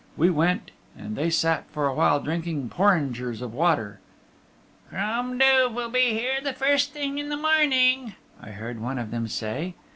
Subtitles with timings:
[0.17, 3.99] We went, and they sat for a while drinking porringers of water.
[4.89, 9.11] "Crom Duv will be here the first thing in the morning," I heard one of
[9.11, 9.75] them say.